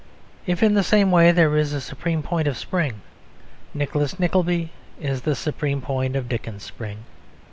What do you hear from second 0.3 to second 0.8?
If in